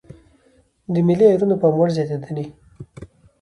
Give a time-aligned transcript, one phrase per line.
[0.93, 2.45] د ملي ايرونو پاموړ زياتېدنې.